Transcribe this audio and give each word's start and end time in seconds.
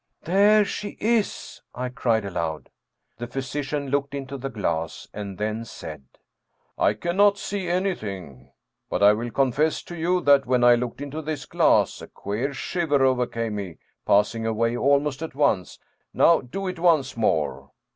"There 0.23 0.65
she 0.65 0.97
is!" 0.99 1.61
I 1.75 1.89
cried 1.89 2.25
aloud. 2.25 2.71
The 3.19 3.27
physician 3.27 3.89
looked 3.89 4.15
into 4.15 4.35
the 4.35 4.49
glass, 4.49 5.07
and 5.13 5.37
then 5.37 5.63
said:" 5.63 6.01
I 6.79 6.95
cannot 6.95 7.37
see 7.37 7.67
anything. 7.67 8.49
But 8.89 9.03
I 9.03 9.13
will 9.13 9.29
confess 9.29 9.83
to 9.83 9.95
you 9.95 10.19
that 10.21 10.47
when 10.47 10.63
I 10.63 10.73
looked 10.73 11.01
into 11.01 11.21
this 11.21 11.45
glass, 11.45 12.01
a 12.01 12.07
queer 12.07 12.51
shiver 12.51 13.05
overcame 13.05 13.57
me, 13.57 13.77
pass 14.03 14.33
ing 14.33 14.43
away 14.47 14.75
almost 14.75 15.21
at 15.21 15.35
once. 15.35 15.77
Now 16.15 16.41
do 16.41 16.67
it 16.67 16.79
once 16.79 17.15
more." 17.15 17.69